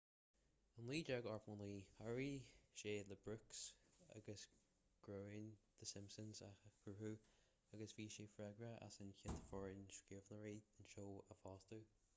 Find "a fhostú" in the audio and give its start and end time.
11.37-11.85